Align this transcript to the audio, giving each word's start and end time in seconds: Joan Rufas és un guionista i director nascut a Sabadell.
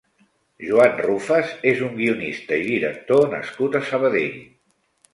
Joan 0.69 0.95
Rufas 1.07 1.53
és 1.73 1.85
un 1.89 1.95
guionista 2.01 2.59
i 2.65 2.67
director 2.73 3.31
nascut 3.37 3.81
a 3.83 3.87
Sabadell. 3.95 4.39